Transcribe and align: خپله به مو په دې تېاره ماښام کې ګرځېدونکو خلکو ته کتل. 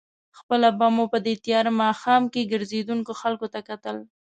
خپله 0.37 0.69
به 0.77 0.87
مو 0.95 1.05
په 1.13 1.19
دې 1.25 1.33
تېاره 1.45 1.71
ماښام 1.81 2.23
کې 2.33 2.49
ګرځېدونکو 2.51 3.11
خلکو 3.21 3.45
ته 3.53 3.59
کتل. 3.69 3.97